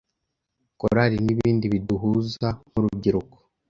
korali 0.79 1.17
n’ibindi 1.25 1.65
biduhuza 1.73 2.47
nk’urubyiruko 2.67 3.35